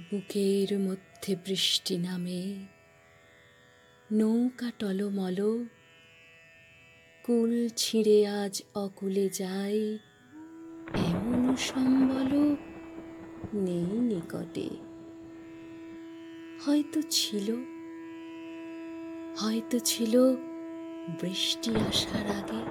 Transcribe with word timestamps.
বুকের 0.00 0.78
মধ্যে 0.78 1.36
বৃষ্টি 1.36 1.98
নামে। 1.98 2.66
নৌকা 4.12 4.72
টলমল, 4.78 5.64
কুল 7.24 7.68
ছিঁড়ে 7.76 8.26
আজ 8.26 8.62
অকুলে 8.74 9.28
যায়। 9.28 9.94
এমন 10.94 11.56
সম্বল 11.56 12.56
নেই 13.54 13.98
নিকটে। 14.00 14.68
হয়তো 16.64 17.02
ছিল 17.10 17.54
হয়তো 19.36 19.78
ছিল 19.78 20.36
বৃষ্টি 21.20 21.70
আসার 21.70 22.26
আগে। 22.26 22.62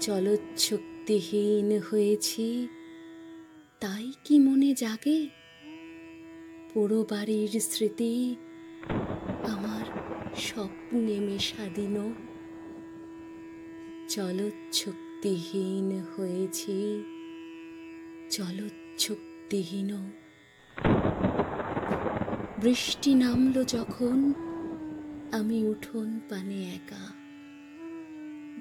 চলচ্ছক্তিহীন 0.00 1.80
হয়েছি 1.90 2.68
তাই 3.80 4.12
কি 4.24 4.38
মনে 4.38 4.74
জাগে? 4.74 5.28
পোড়ো 6.74 7.06
বাড়ির 7.10 7.60
স্মৃতি 7.60 8.36
আমার 9.48 9.84
স্বপ্নে 10.36 11.20
মেশাদিন 11.20 12.14
জলচ্ছক্তিহীন 14.08 16.02
হয়েছি 16.16 17.04
জলচ্ছক্তিহীন 18.30 20.10
বৃষ্টি 22.60 23.14
নামলো 23.14 23.64
যখন 23.64 24.32
আমি 25.32 25.66
উঠোন 25.66 26.20
পানে 26.28 26.72
একা। 26.74 27.08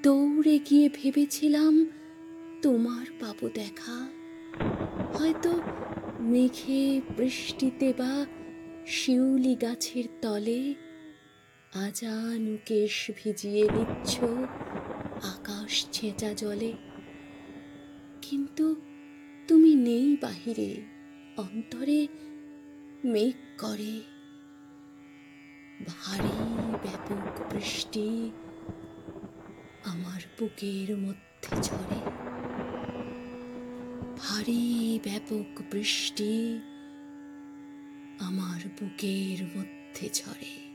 দৌড়ে 0.04 0.60
গিয়ে 0.60 0.90
ভেবেছিলাম 0.94 1.86
তোমার 2.62 3.06
পাবো 3.20 3.50
দেখা। 3.50 4.17
হয়তো 5.14 5.62
মেঘে 6.20 7.02
বৃষ্টিতে 7.18 7.94
বা 7.98 8.26
শিউলি 8.88 9.56
গাছের 9.56 10.04
তলে 10.22 10.76
আজানু 11.74 12.58
কেশ 12.66 13.12
ভিজিয়ে 13.16 13.70
নিচ্ছ 13.74 14.24
আকাশ 15.26 15.86
ছেঁচা 15.92 16.34
জলে। 16.34 16.74
কিন্তু 18.22 18.76
তুমি 19.48 19.76
নেই 19.76 20.18
বাহিরে, 20.22 20.76
অন্তরে 21.38 22.08
মেঘ 23.04 23.62
করে। 23.62 24.02
ভারী 25.88 26.38
ব্যাপক 26.84 27.54
বৃষ্টি 27.54 28.32
আমার 29.84 30.22
বুকের 30.40 30.98
মধ্যে 30.98 31.62
ঝরে। 31.62 32.27
ভারী 34.18 35.00
ব্যাপক 35.04 35.62
বৃষ্টি 35.72 36.34
আমার 38.20 38.62
বুকের 38.80 39.40
মধ্যে 39.58 40.10
ঝরে। 40.14 40.67